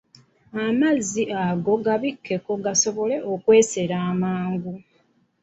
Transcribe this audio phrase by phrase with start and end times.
[0.65, 4.73] Amazzi ago gabikkeko gasobole okwesera amangu.